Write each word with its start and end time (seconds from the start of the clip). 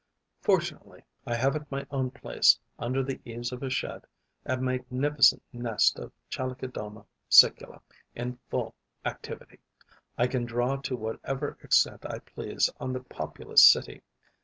Fortunately, 0.41 1.03
I 1.27 1.35
have 1.35 1.55
at 1.55 1.69
my 1.71 1.85
own 1.91 2.09
place, 2.09 2.57
under 2.79 3.03
the 3.03 3.21
eaves 3.23 3.51
of 3.51 3.61
a 3.61 3.69
shed, 3.69 4.07
a 4.47 4.57
magnificent 4.57 5.43
nest 5.53 5.99
of 5.99 6.11
Chalicodoma 6.27 7.05
sicula 7.29 7.81
in 8.15 8.39
full 8.49 8.73
activity. 9.05 9.59
I 10.17 10.25
can 10.25 10.43
draw 10.45 10.77
to 10.77 10.95
whatever 10.95 11.55
extent 11.61 12.03
I 12.11 12.17
please 12.17 12.67
on 12.79 12.93
the 12.93 13.01
populous 13.03 13.63
city. 13.63 14.01